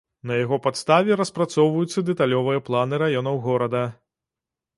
[0.29, 3.85] На яго падставе распрацоўваюцца дэталёвыя планы раёнаў горада.